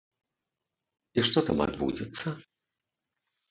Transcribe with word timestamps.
І 1.19 1.25
што 1.29 1.39
там 1.51 1.57
адбудзецца? 1.67 2.27